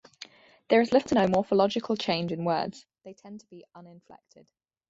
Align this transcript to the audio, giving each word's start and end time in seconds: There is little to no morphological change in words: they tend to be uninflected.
There 0.69 0.81
is 0.81 0.91
little 0.91 1.09
to 1.09 1.13
no 1.13 1.27
morphological 1.27 1.95
change 1.95 2.31
in 2.31 2.43
words: 2.43 2.87
they 3.03 3.13
tend 3.13 3.41
to 3.41 3.45
be 3.51 3.63
uninflected. 3.75 4.47